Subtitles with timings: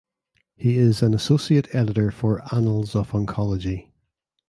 [0.55, 3.91] He is an Associate Editor for Annals of Oncology.